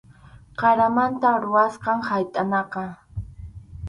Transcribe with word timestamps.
Qaramanta 0.61 1.29
rurasqam 1.43 1.99
haytʼanaqa. 2.07 2.83